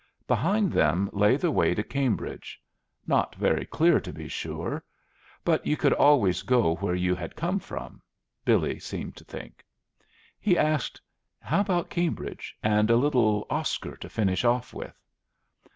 [0.25, 2.59] Behind them lay the way to Cambridge,
[3.05, 4.83] not very clear, to be sure;
[5.45, 8.01] but you could always go where you had come from,
[8.43, 9.63] Billy seemed to think.
[10.39, 10.99] He asked,
[11.39, 14.99] "How about Cambridge and a little Oscar to finish off with?"